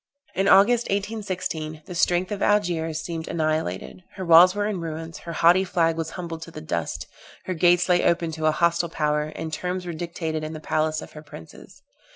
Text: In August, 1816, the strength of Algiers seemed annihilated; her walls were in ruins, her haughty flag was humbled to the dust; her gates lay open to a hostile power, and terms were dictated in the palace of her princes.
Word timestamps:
In 0.33 0.47
August, 0.47 0.85
1816, 0.85 1.83
the 1.85 1.93
strength 1.93 2.31
of 2.31 2.41
Algiers 2.41 2.99
seemed 3.01 3.27
annihilated; 3.27 4.01
her 4.15 4.25
walls 4.25 4.55
were 4.55 4.65
in 4.65 4.81
ruins, 4.81 5.19
her 5.19 5.31
haughty 5.33 5.63
flag 5.63 5.95
was 5.95 6.09
humbled 6.17 6.41
to 6.41 6.49
the 6.49 6.59
dust; 6.59 7.05
her 7.45 7.53
gates 7.53 7.87
lay 7.87 8.03
open 8.03 8.31
to 8.31 8.47
a 8.47 8.51
hostile 8.51 8.89
power, 8.89 9.31
and 9.35 9.53
terms 9.53 9.85
were 9.85 9.93
dictated 9.93 10.43
in 10.43 10.53
the 10.53 10.59
palace 10.59 11.03
of 11.03 11.11
her 11.11 11.21
princes. 11.21 11.83